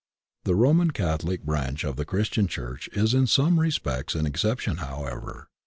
The 0.45 0.55
Roman 0.55 0.89
Catholic 0.89 1.43
branch 1.43 1.83
of 1.83 1.95
the 1.95 2.05
Christian 2.05 2.47
Church 2.47 2.87
is 2.93 3.13
in 3.13 3.27
some 3.27 3.59
respects 3.59 4.15
an 4.15 4.25
excep 4.25 4.57
tion, 4.57 4.77
however. 4.77 5.47